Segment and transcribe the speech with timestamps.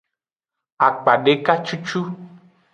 [0.87, 2.01] Akpadeka cucu.